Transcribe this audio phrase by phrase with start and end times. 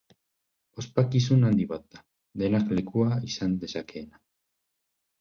[0.83, 2.03] Ospakizun handi bat da,
[2.45, 4.27] denak lekua izan dezakeena.